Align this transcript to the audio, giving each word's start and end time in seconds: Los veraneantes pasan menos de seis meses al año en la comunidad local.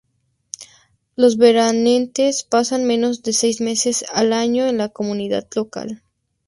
Los 1.15 1.37
veraneantes 1.37 2.43
pasan 2.43 2.85
menos 2.85 3.21
de 3.21 3.33
seis 3.33 3.61
meses 3.61 4.03
al 4.11 4.33
año 4.33 4.65
en 4.65 4.79
la 4.79 4.89
comunidad 4.89 5.45
local. 5.55 6.01